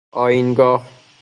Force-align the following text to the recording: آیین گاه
آیین 0.11 0.53
گاه 0.53 0.85